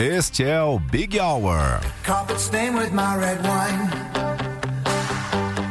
[0.00, 1.78] Este é o Big Hour.
[2.04, 3.90] Carpet stained with my red wine.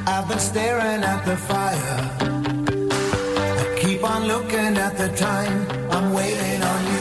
[0.05, 1.97] I've been staring at the fire.
[3.57, 5.65] I keep on looking at the time.
[5.89, 6.98] I'm waiting on you.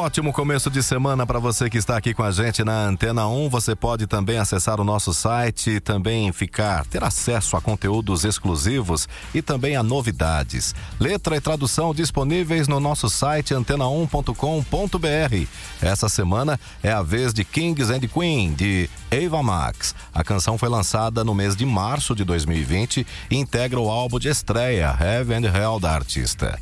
[0.00, 3.50] Ótimo começo de semana para você que está aqui com a gente na Antena 1.
[3.50, 9.42] Você pode também acessar o nosso site, também ficar, ter acesso a conteúdos exclusivos e
[9.42, 10.74] também a novidades.
[10.98, 15.46] Letra e tradução disponíveis no nosso site antena1.com.br.
[15.82, 19.94] Essa semana é a vez de Kings and Queen de Ava Max.
[20.14, 24.28] A canção foi lançada no mês de março de 2020 e integra o álbum de
[24.28, 26.58] estreia Heaven and Hell da artista.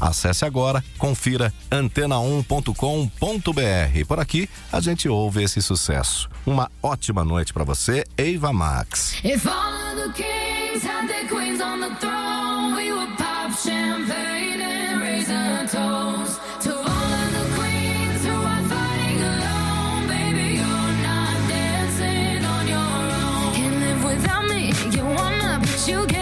[0.00, 4.06] Acesse agora, confira antena1.com.br.
[4.08, 6.28] Por aqui a gente ouve esse sucesso.
[6.46, 9.14] Uma ótima noite para você, Eva Max.
[9.22, 15.00] If all the kings had their queens on the throne, we would pop champagne and
[15.00, 16.40] raise a toast.
[25.86, 26.19] You.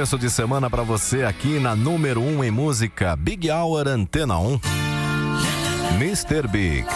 [0.00, 4.38] começo de semana para você aqui na número 1 um em música, Big Hour Antena
[4.38, 4.58] 1.
[5.98, 6.48] Mr.
[6.48, 6.86] Big.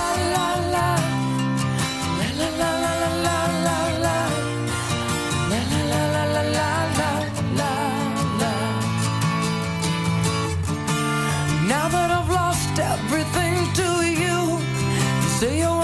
[11.69, 14.61] Now that I've lost everything to you,
[15.23, 15.84] you say you're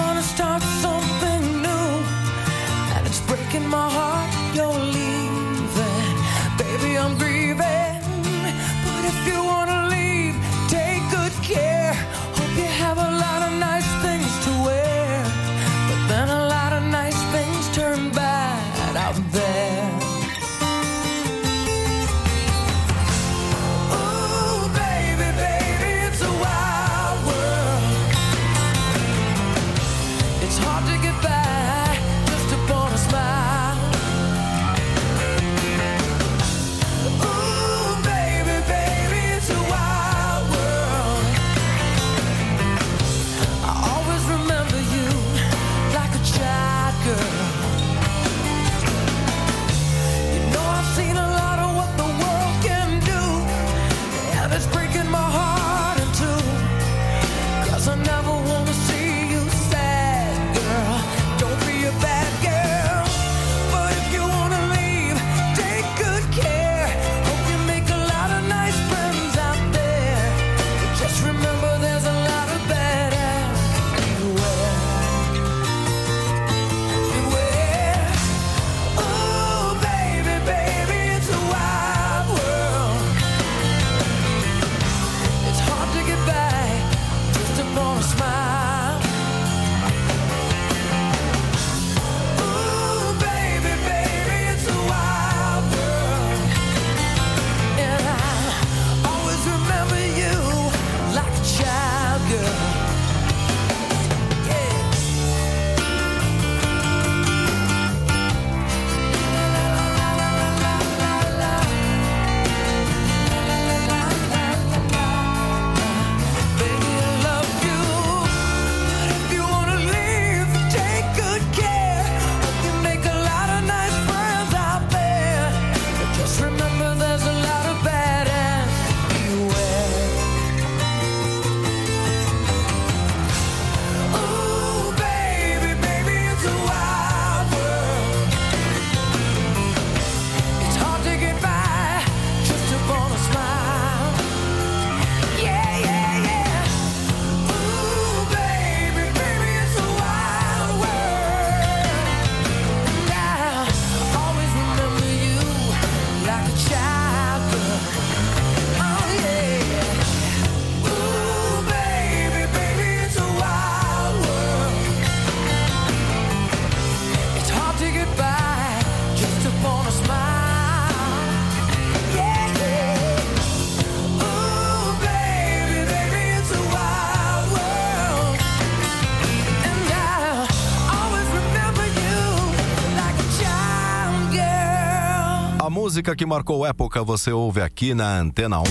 [186.00, 188.64] música que marcou época você ouve aqui na Antena 1.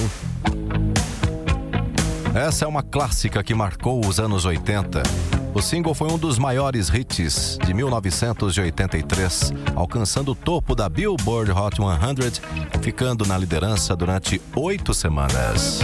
[2.33, 5.03] Essa é uma clássica que marcou os anos 80.
[5.53, 11.75] O single foi um dos maiores hits de 1983, alcançando o topo da Billboard Hot
[11.75, 15.81] 100, ficando na liderança durante oito semanas.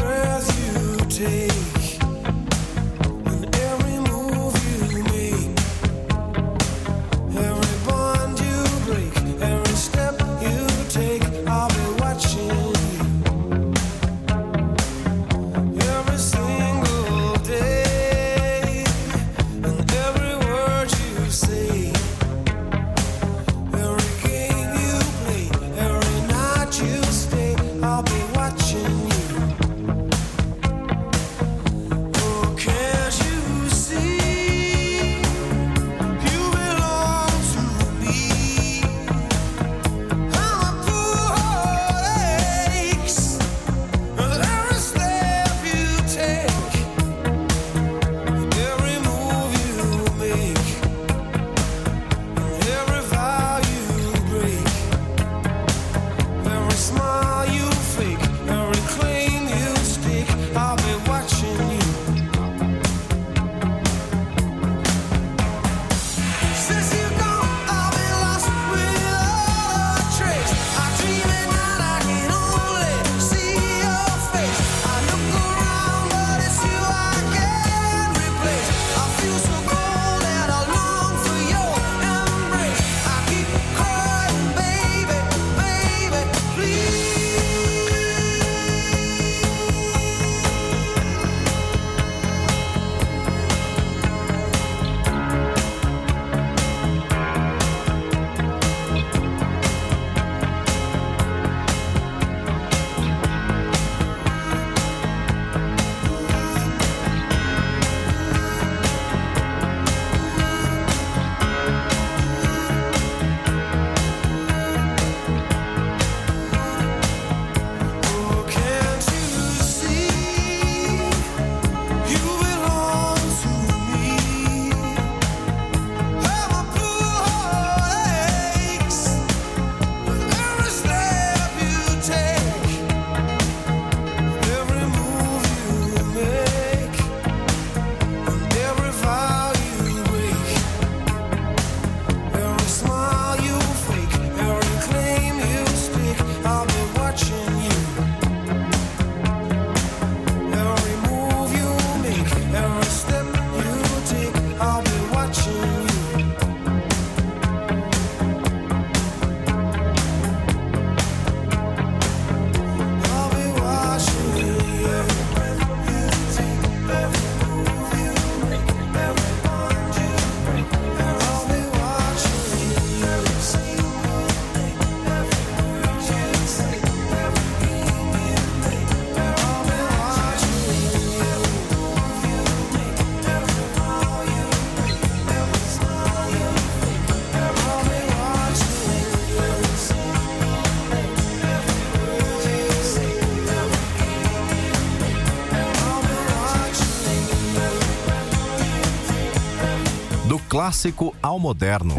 [200.65, 201.93] clássico ao moderno.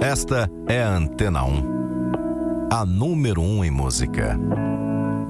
[0.00, 4.38] Esta é a Antena 1, a número 1 em música.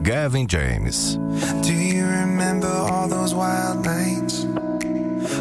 [0.03, 1.19] Gavin James.
[1.63, 4.47] Do you remember all those wild nights?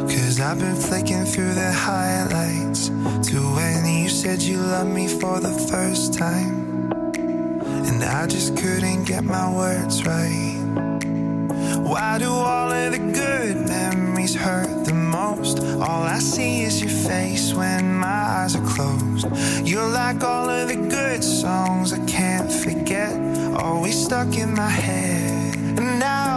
[0.08, 2.88] Cause I've been flicking through the highlights
[3.30, 6.90] to when you said you loved me for the first time.
[7.90, 10.62] And I just couldn't get my words right.
[11.84, 14.85] Why do all of the good memories hurt?
[15.82, 19.28] All I see is your face when my eyes are closed.
[19.68, 23.14] You're like all of the good songs I can't forget.
[23.62, 25.56] Always stuck in my head.
[25.56, 26.35] And now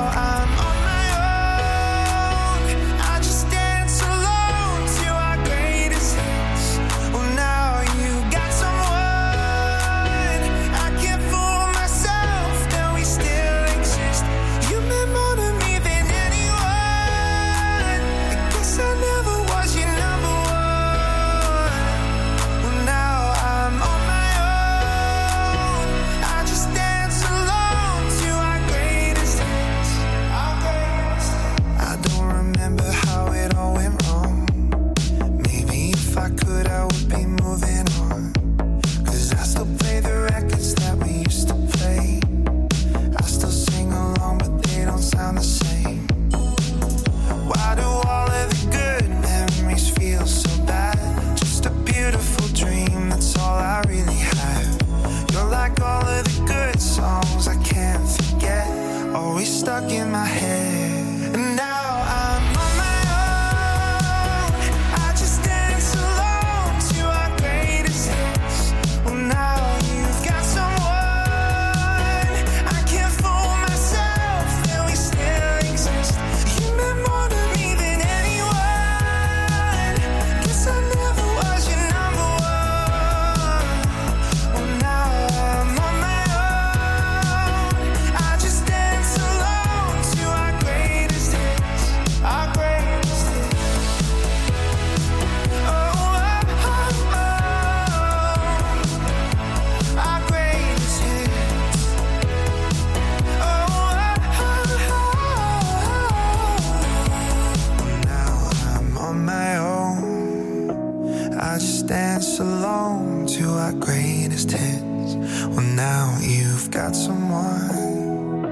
[116.78, 118.44] got someone.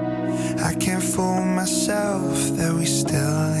[0.59, 3.56] I can't fool myself that we still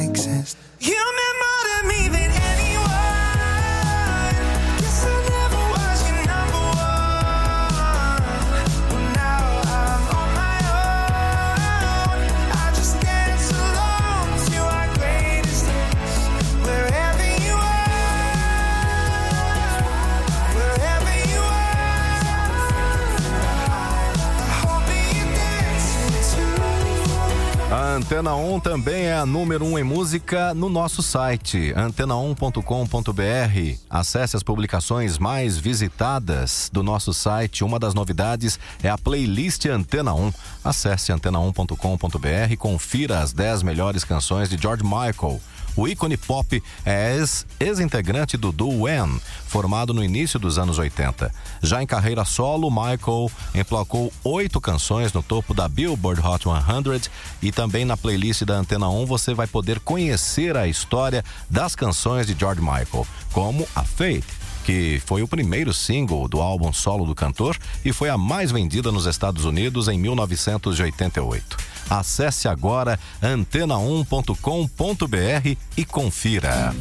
[28.17, 33.79] Antena 1 também é a número 1 em música no nosso site, antena1.com.br.
[33.87, 37.63] Acesse as publicações mais visitadas do nosso site.
[37.63, 40.33] Uma das novidades é a playlist Antena 1.
[40.63, 45.39] Acesse antena1.com.br e confira as 10 melhores canções de George Michael.
[45.77, 51.31] O ícone pop é ex- ex-integrante do duo Wham, formado no início dos anos 80.
[51.61, 57.01] Já em carreira solo, Michael emplacou oito canções no topo da Billboard Hot 100
[57.43, 62.25] e também na playlist da Antena 1 você vai poder conhecer a história das canções
[62.25, 64.25] de George Michael, como a Faith,
[64.67, 68.91] que foi o primeiro single do álbum solo do cantor e foi a mais vendida
[68.91, 71.55] nos Estados Unidos em 1988.
[71.89, 76.75] Acesse agora antena1.com.br e confira.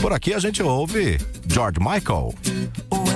[0.00, 2.34] Por aqui a gente ouve George Michael.
[2.90, 3.12] Well,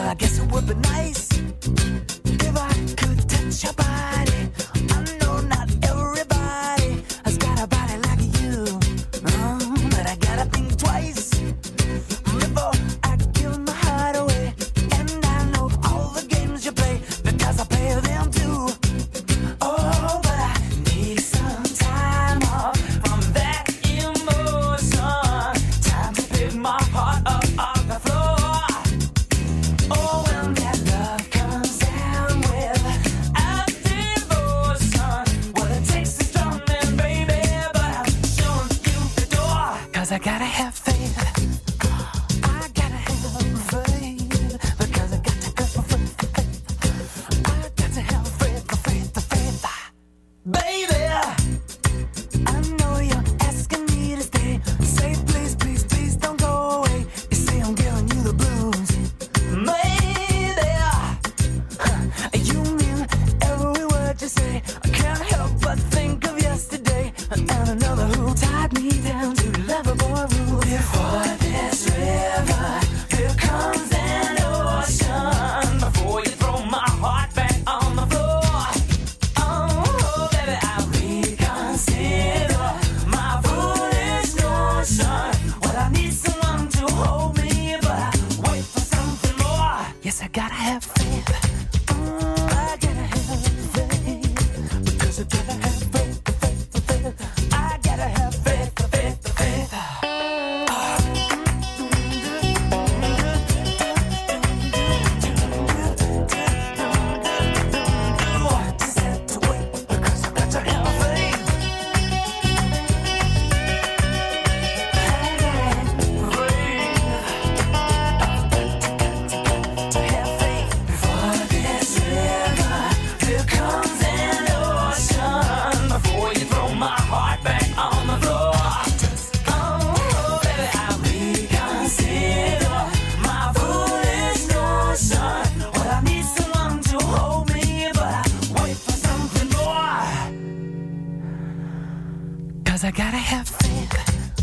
[142.76, 143.94] Cause I gotta have faith.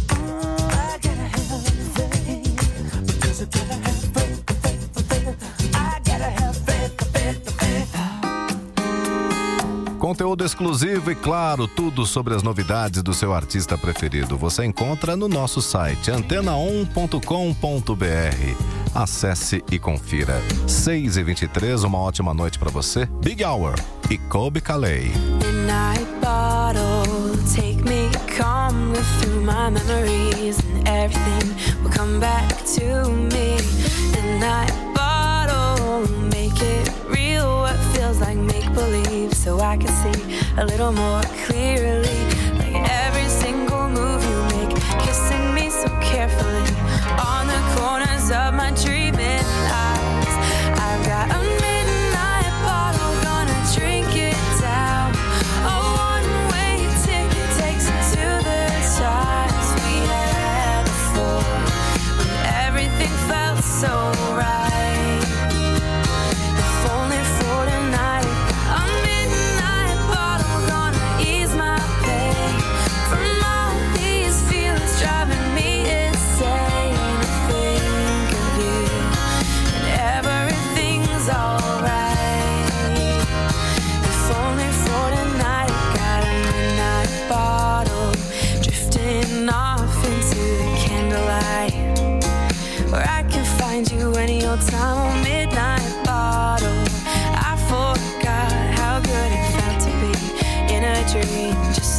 [0.09, 1.61] I gotta have
[1.93, 3.05] faith.
[3.05, 5.37] Because I gotta have faith, faith, faith.
[5.75, 7.93] I gotta have faith, faith, faith.
[9.99, 14.35] Conteúdo exclusivo e, claro, tudo sobre as novidades do seu artista preferido.
[14.35, 18.95] Você encontra no nosso site antena1.com.br.
[18.95, 20.41] Acesse e confira.
[20.67, 23.05] 6 e 23 uma ótima noite para você.
[23.23, 23.75] Big Hour
[24.09, 25.15] e Kobe Calais.
[25.37, 27.22] Midnight bottle,
[27.93, 31.47] me calmly through my memories, and everything
[31.82, 32.88] will come back to
[33.34, 33.47] me.
[34.13, 37.47] Midnight bottle, make it real.
[37.63, 40.19] What feels like make believe, so I can see
[40.62, 42.19] a little more clearly.
[42.60, 46.69] Like every single move you make, kissing me so carefully
[47.34, 49.02] on the corners of my dreaming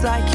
[0.04, 0.33] like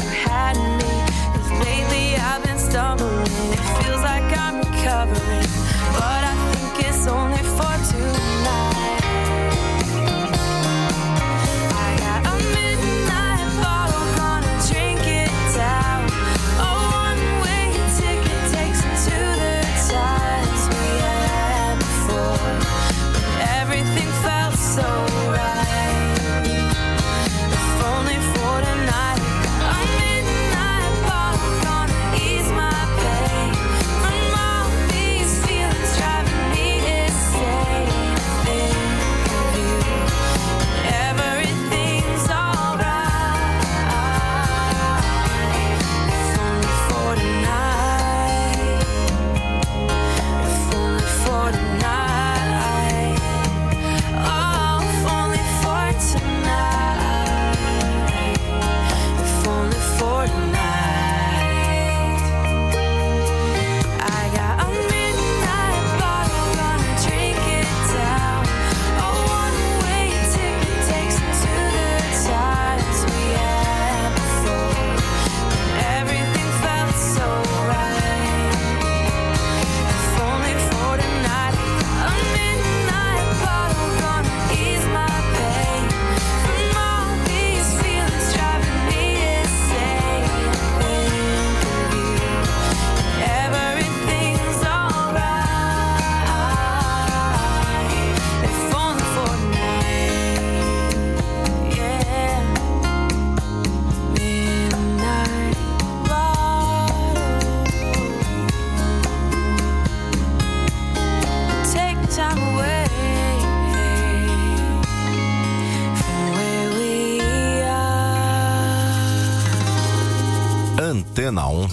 [121.20, 121.70] Antena 1.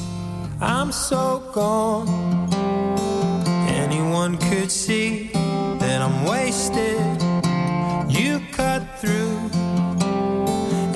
[0.62, 2.10] I'm so gone.
[3.70, 5.30] Anyone could see
[5.80, 7.00] that I'm wasted.
[8.12, 9.38] You cut through.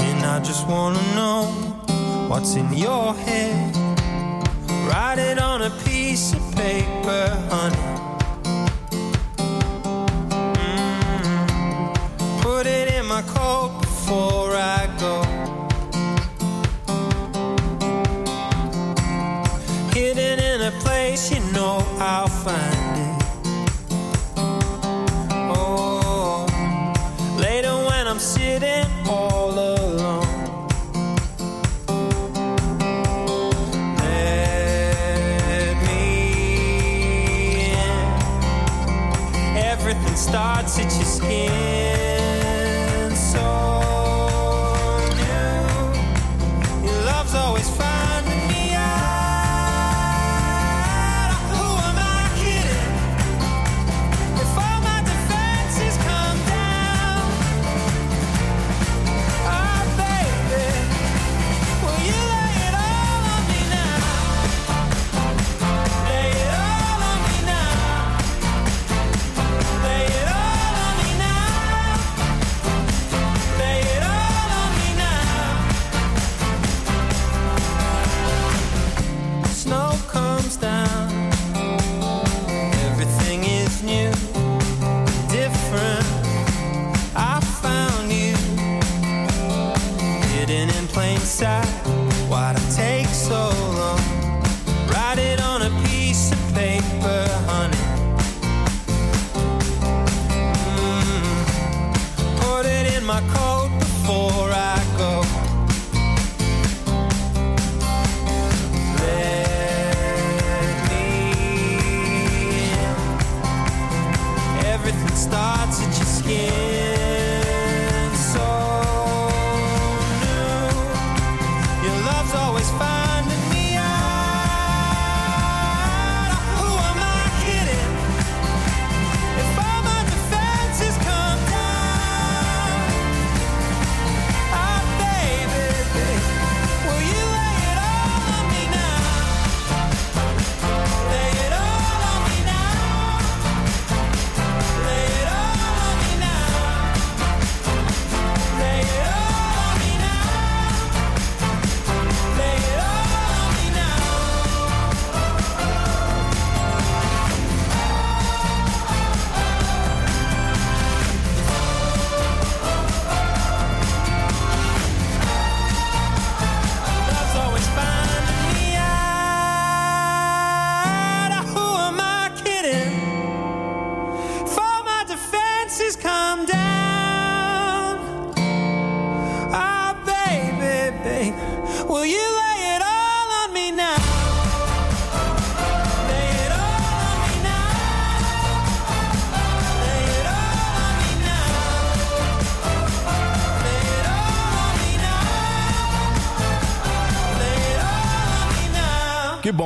[0.06, 1.44] And I just want to know
[2.28, 3.76] what's in your head.
[4.88, 7.91] Write it on a piece of paper, honey.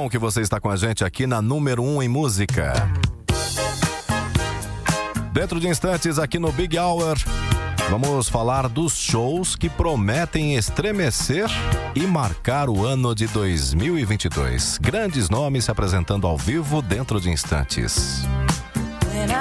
[0.05, 2.73] bom que você está com a gente aqui na número 1 um em música.
[5.33, 7.17] Dentro de instantes, aqui no Big Hour,
[7.89, 11.49] vamos falar dos shows que prometem estremecer
[11.95, 14.77] e marcar o ano de 2022.
[14.79, 18.21] Grandes nomes se apresentando ao vivo dentro de instantes.
[19.11, 19.31] When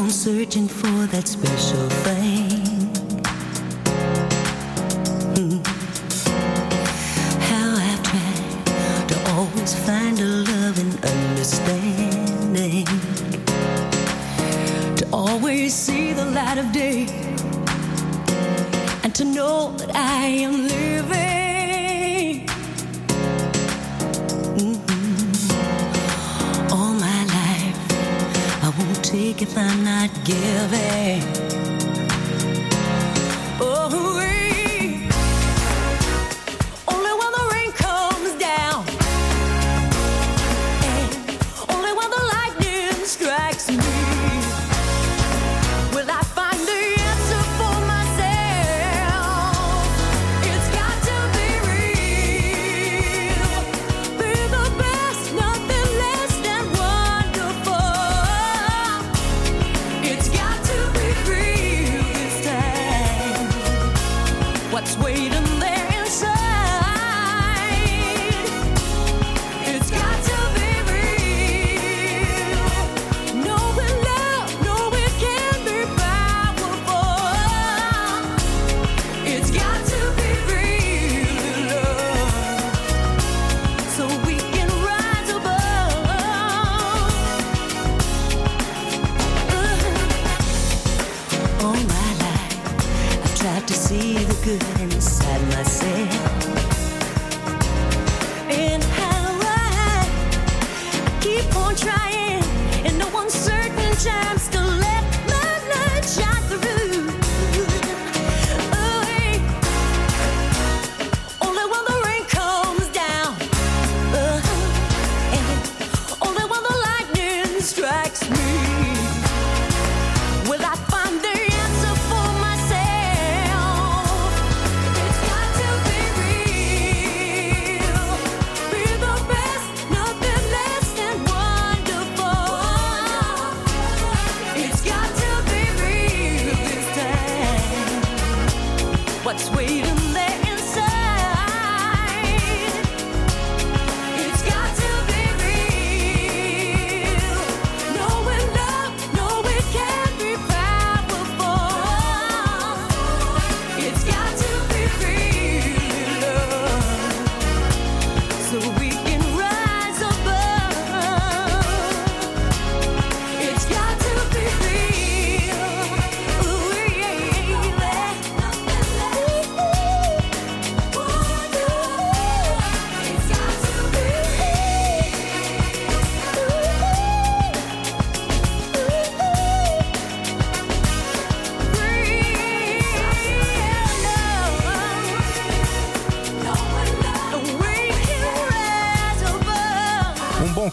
[0.00, 2.49] home searching for that special thing.
[30.00, 31.49] not giving.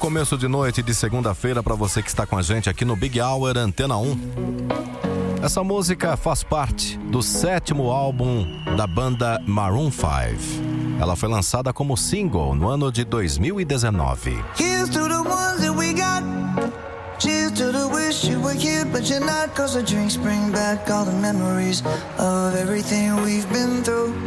[0.08, 3.20] Começo de noite de segunda-feira para você que está com a gente aqui no Big
[3.20, 4.18] Hour Antena 1.
[5.43, 8.47] Essa música faz parte do sétimo álbum
[8.78, 10.08] da banda Maroon 5.
[11.01, 14.41] Ela foi lançada como single no ano de 2019.
[14.58, 16.24] Here's to the ones that we got.
[17.20, 19.53] Cheers to the wish you were here, but you're not.
[19.58, 21.84] Cause the drinks bring back all the memories
[22.18, 24.26] of everything we've been through.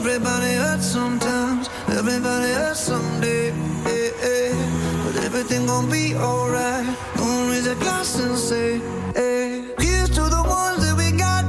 [0.00, 3.48] Everybody hurts sometimes, everybody hurts someday.
[3.84, 5.04] yeah, yeah.
[5.04, 6.86] But everything gon' be alright.
[7.18, 8.78] Gonna raise a glass and say,
[9.14, 9.62] hey.
[9.78, 11.44] Here's to the ones that we got.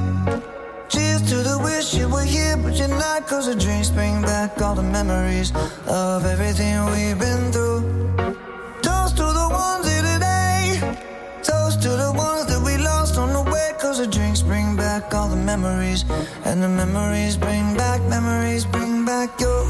[0.89, 3.25] Cheers to the wish you were here, but you're not.
[3.25, 5.53] Cause the drinks bring back all the memories
[5.87, 8.20] of everything we've been through.
[15.01, 16.05] Back all the memories.
[16.45, 19.65] And the memories bring back, memories bring back your.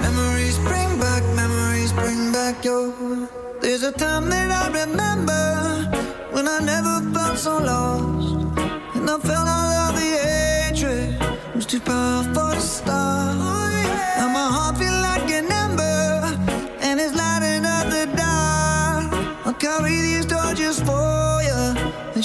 [0.00, 3.28] Memories bring back, memories bring back your.
[3.60, 5.44] There's a time that I remember
[6.32, 8.56] when I never felt so lost.
[8.96, 13.59] And I felt all of the hatred was too powerful to stop.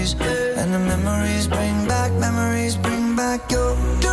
[0.00, 0.58] memories.
[0.58, 4.09] And the memories bring back, memories bring back your.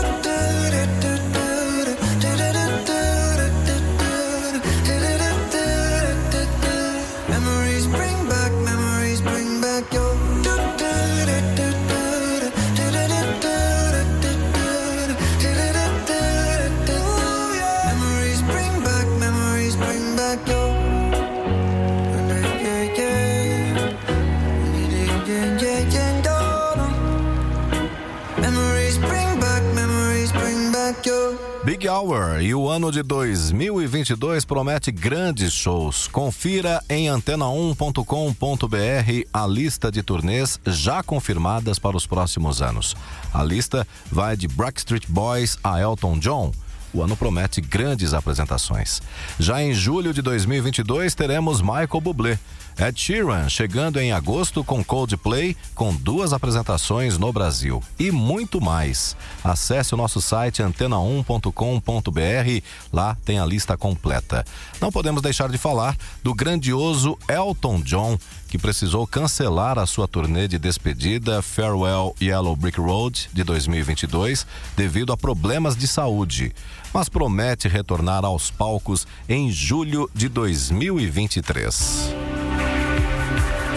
[31.97, 36.07] Hour e o ano de 2022 promete grandes shows.
[36.07, 42.95] Confira em antena1.com.br a lista de turnês já confirmadas para os próximos anos.
[43.33, 46.51] A lista vai de Backstreet Boys a Elton John.
[46.93, 49.01] o ano promete grandes apresentações.
[49.39, 52.37] Já em julho de 2022 teremos Michael Bublé.
[52.79, 57.81] Ed Sheeran chegando em agosto com Coldplay, com duas apresentações no Brasil.
[57.97, 59.15] E muito mais.
[59.43, 62.63] Acesse o nosso site antena1.com.br,
[62.93, 64.45] lá tem a lista completa.
[64.79, 68.17] Não podemos deixar de falar do grandioso Elton John,
[68.47, 75.11] que precisou cancelar a sua turnê de despedida Farewell Yellow Brick Road de 2022 devido
[75.11, 76.53] a problemas de saúde,
[76.93, 82.36] mas promete retornar aos palcos em julho de 2023.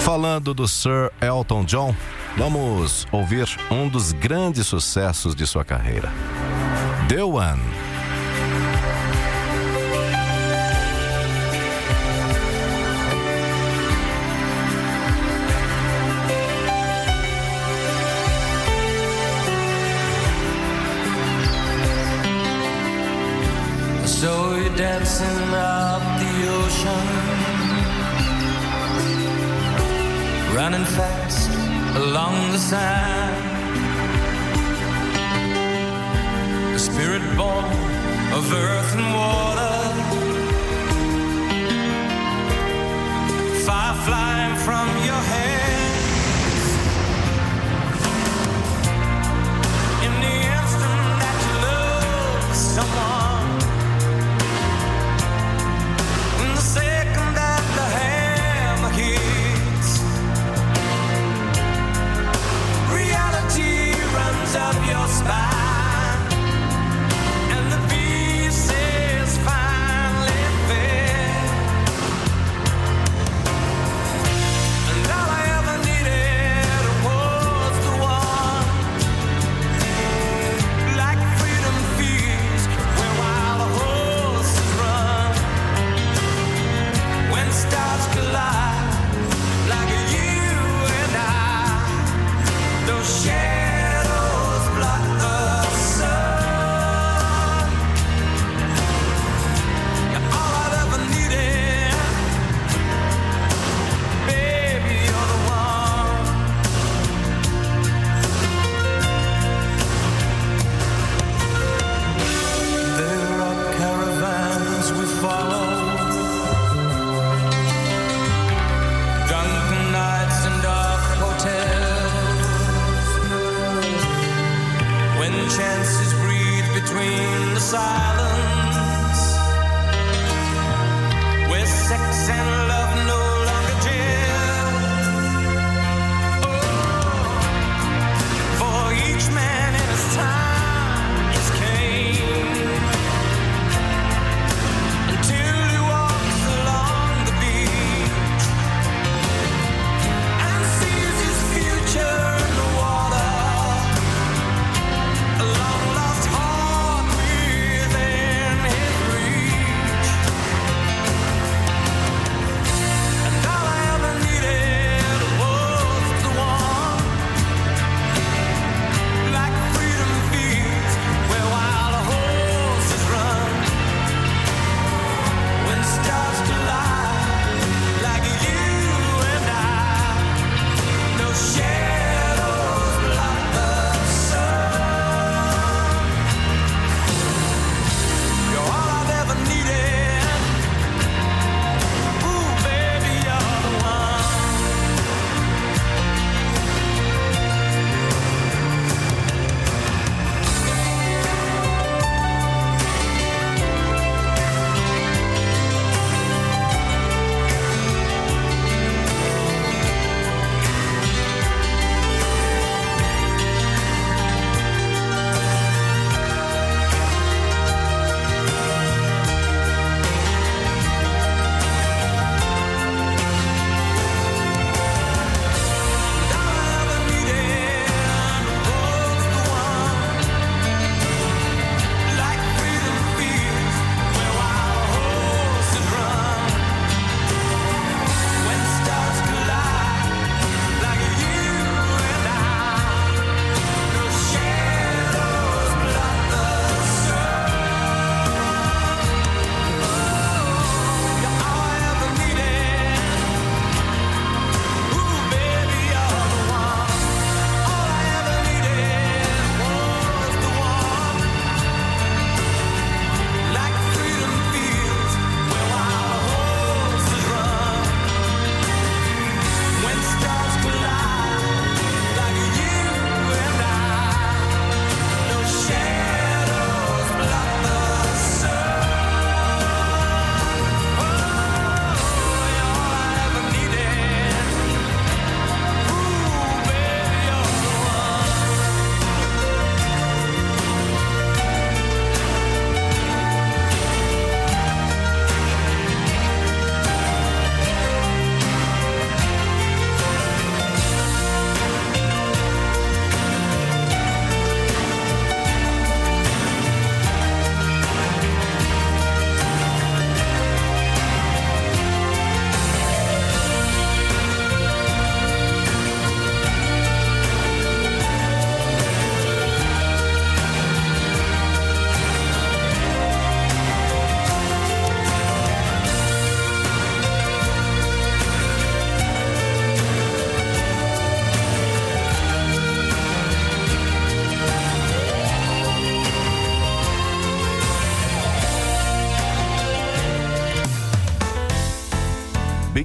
[0.00, 1.94] Falando do Sir Elton John,
[2.36, 6.10] vamos ouvir um dos grandes sucessos de sua carreira.
[7.08, 7.60] The One.
[24.76, 27.49] Dancing up the ocean,
[30.60, 31.48] running fast
[31.96, 33.34] along the sand.
[36.74, 37.72] A spirit born
[38.38, 39.76] of earth and water,
[43.64, 46.66] fire flying from your hands.
[50.06, 53.19] In the instant that you love someone.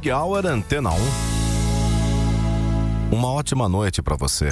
[0.06, 0.93] Happy Hour Antena 1.
[3.12, 4.51] Uma ótima noite para você.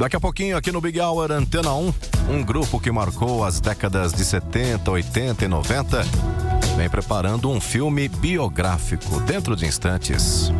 [0.00, 1.94] Daqui a pouquinho, aqui no Big Hour Antena 1,
[2.30, 6.02] um grupo que marcou as décadas de 70, 80 e 90,
[6.74, 10.50] vem preparando um filme biográfico dentro de instantes.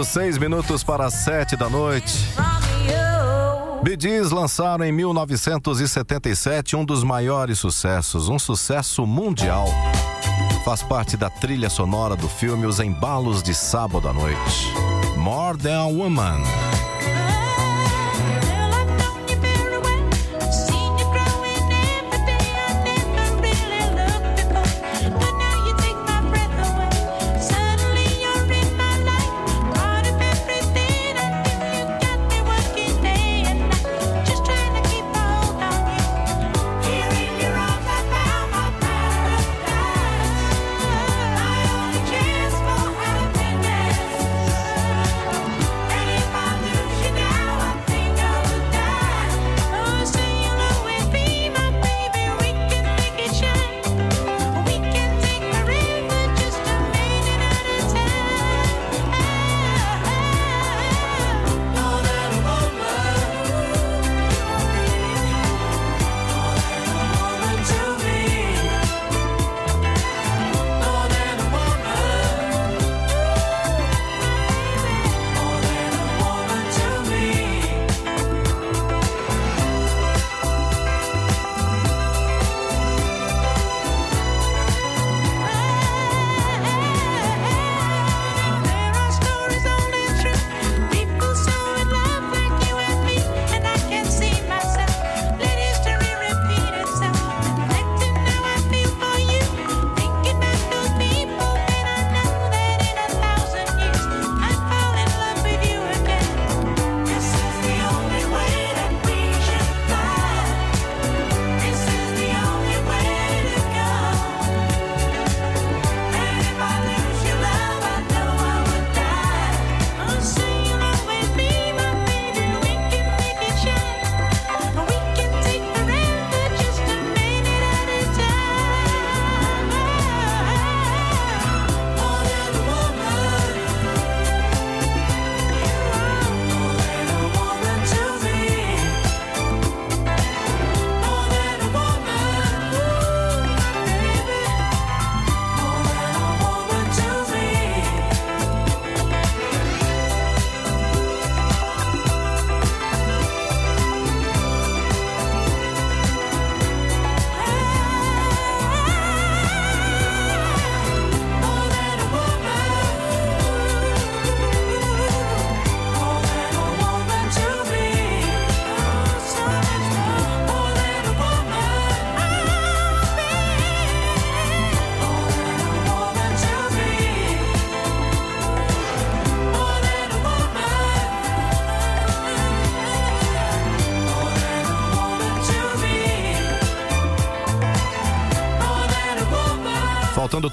[0.00, 2.12] Faltando seis minutos para sete da noite.
[3.98, 9.66] Gees lançaram em 1977 um dos maiores sucessos, um sucesso mundial.
[10.64, 14.72] Faz parte da trilha sonora do filme Os Embalos de Sábado à Noite.
[15.16, 16.69] More Than a Woman.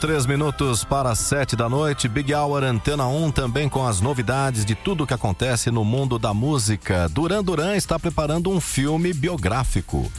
[0.07, 4.73] Três minutos para sete da noite, Big Hour Antena 1 também com as novidades de
[4.73, 7.09] tudo que acontece no mundo da música.
[7.09, 10.09] Duran Duran está preparando um filme biográfico.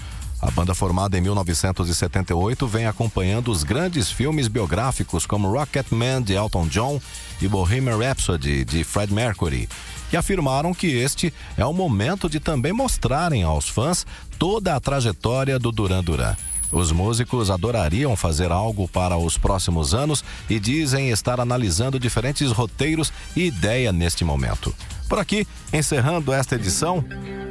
[0.42, 6.68] A banda formada em 1978 vem acompanhando os grandes filmes biográficos como Rocketman de Elton
[6.68, 7.00] John
[7.40, 9.70] e Bohemian Rhapsody de Fred Mercury,
[10.10, 14.06] que afirmaram que este é o momento de também mostrarem aos fãs
[14.38, 16.36] toda a trajetória do Duran Duran.
[16.70, 23.12] Os músicos adorariam fazer algo para os próximos anos e dizem estar analisando diferentes roteiros
[23.34, 24.74] e ideia neste momento.
[25.08, 27.02] Por aqui, encerrando esta edição,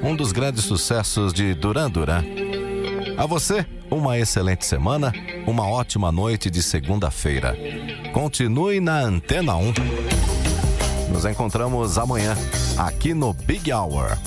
[0.03, 2.24] um dos grandes sucessos de Duran Duran.
[3.18, 5.11] A você, uma excelente semana,
[5.47, 7.57] uma ótima noite de segunda-feira.
[8.13, 9.74] Continue na Antena 1.
[11.11, 12.38] Nos encontramos amanhã,
[12.78, 14.18] aqui no Big Hour.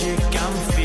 [0.00, 0.77] Magic I'm